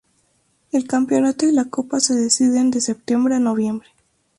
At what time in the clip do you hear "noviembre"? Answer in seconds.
3.39-3.89